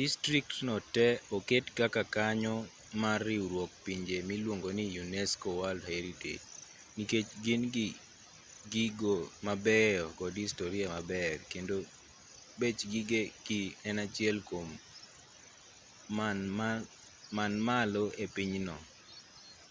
distriktno 0.00 0.74
te 0.94 1.06
oket 1.36 1.64
kaka 1.78 2.02
kanyo 2.14 2.54
mar 3.02 3.18
riwruok 3.28 3.70
pinje 3.84 4.16
miluongo-ni 4.28 4.84
unesco 5.04 5.48
world 5.60 5.82
heritage 5.92 6.44
nikech 6.96 7.28
gin-gi 7.44 7.88
gigo 8.72 9.16
mabeyo 9.46 10.04
kod 10.18 10.32
historia 10.44 10.86
maber 10.94 11.36
kendo 11.52 11.76
bech 12.58 12.78
gigegi 12.92 13.62
en 13.88 13.96
achiel 14.06 14.36
kuom 14.48 14.68
man 17.36 17.52
malo 17.68 18.04
e 18.24 18.26
pinyno 18.36 18.76